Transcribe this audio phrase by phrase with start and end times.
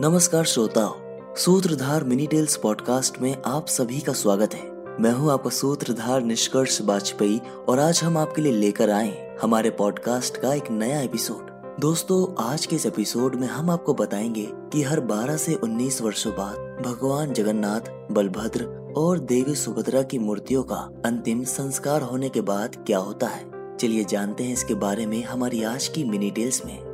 [0.00, 0.96] नमस्कार श्रोताओ,
[1.36, 6.82] सूत्रधार mini tales podcast में आप सभी का स्वागत है। मैं हूँ आपका सूत्रधार निष्कर्ष
[6.82, 12.44] वाजपेयी और आज हम आपके लिए लेकर आए हमारे पॉडकास्ट का एक नया एपिसोड। दोस्तों,
[12.44, 16.82] आज के इस एपिसोड में हम आपको बताएँगे कि हर 12 से 19 वर्षों बाद
[16.86, 22.98] भगवान जगन्नाथ, बलभद्र और देवी सुभद्रा की मूर्तियों का अंतिम संस्कार होने के बाद क्या
[22.98, 23.76] होता है?
[23.76, 26.89] चलिए जानते हैं इसके बारे में हमारी आज की मिनी टेल्स में।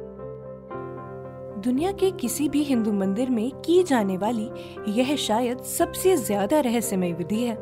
[1.67, 4.49] दुनिया के किसी भी हिंदू मंदिर में की जाने वाली
[4.89, 7.55] यह शायद सबसे ज़्यादा रहस्यमय विधि है।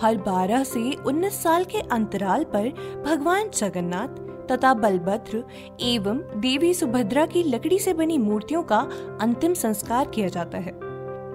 [0.00, 2.68] हर 12 से 19 साल के अंतराल पर
[3.06, 4.20] भगवान जगन्नाथ
[4.52, 5.44] तथा बलभद्र
[5.80, 8.78] एवं देवी सुभद्रा की लकड़ी से बनी मूर्तियों का
[9.20, 10.78] अंतिम संस्कार किया जाता है।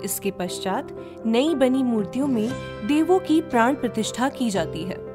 [0.04, 0.96] इसके पश्चात
[1.26, 2.50] नई बनी मूर्तियों में
[2.88, 5.15] देवों की प्राण प्रतिष्ठा की जाती है।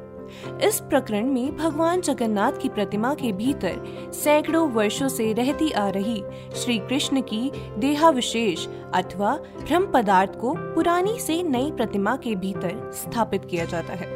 [0.62, 6.22] इस प्रकरण में भगवान जगन्नाथ की प्रतिमा के भीतर सैकड़ों वर्षों से रहती आ रही
[6.56, 13.44] श्री कृष्ण की देहाविशेष अथवा भ्रम पदार्थ को पुरानी से नई प्रतिमा के भीतर स्थापित
[13.44, 14.08] किया जाता है।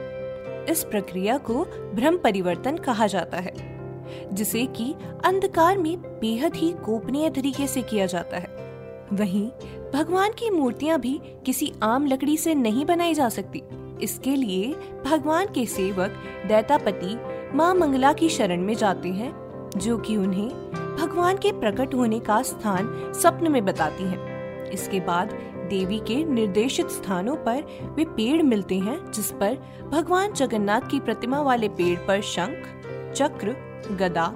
[0.71, 3.55] इस प्रक्रिया को भ्रम परिवर्तन कहा जाता है,
[4.33, 8.53] जिसे कि अंधकार में बेहद ही गोपनीय तरीके से किया जाता है।
[9.13, 9.49] वहीं
[9.95, 13.63] भगवान की मूर्तियाँ भी किसी आम लकड़ी से नहीं बनाई जा सकती।
[14.05, 14.75] इसके लिए
[15.05, 17.17] भगवान के सेवक दैतापति
[17.57, 19.33] माँ मंगला की शरण में जाते हैं,
[19.77, 20.49] जो कि उन्हें
[20.97, 25.33] भगवान के प्रकट होने का स्थान स्वप्न में बताती है। इसके बाद
[25.71, 27.63] देवी के निर्देशित स्थानों पर
[27.97, 29.59] वे पेड़ मिलते हैं, जिस पर
[29.91, 32.67] भगवान जगन्नाथ की प्रतिमा वाले पेड़ पर शंख,
[33.17, 33.57] चक्र,
[33.93, 34.33] गदा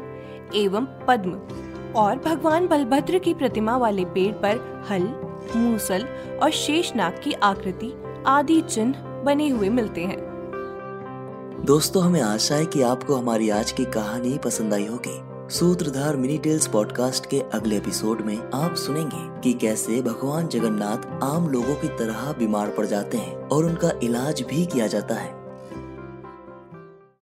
[0.54, 5.08] एवं पद्म और भगवान बलभद्र की प्रतिमा वाले पेड़ पर हल,
[5.56, 6.06] मूसल
[6.42, 7.92] और शेषनाग की आकृति
[8.26, 10.18] आदि चिन्ह बने हुए मिलते हैं।
[11.64, 15.20] दोस्तों, हमें आशा है कि आपको हमारी आज की कहानी पसंद आई होगी।
[15.54, 21.48] सूत्रधार मिनी टेल्स पॉडकास्ट के अगले एपिसोड में आप सुनेंगे कि कैसे भगवान जगन्नाथ आम
[21.48, 25.37] लोगों की तरह बीमार पड़ जाते हैं और उनका इलाज भी किया जाता है।